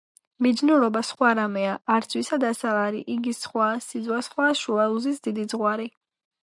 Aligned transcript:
"მიჯნურობა 0.43 1.03
სხვა 1.09 1.33
რამეა, 1.39 1.75
არ 1.97 2.07
სძვისა 2.09 2.41
დასადარი:იგი 2.45 3.37
სხვაა, 3.43 3.79
სიძვა 3.91 4.21
სხვაა, 4.31 4.59
შუა 4.65 4.93
უზის 4.99 5.27
დიდი 5.29 5.51
ძღვარი 5.55 5.91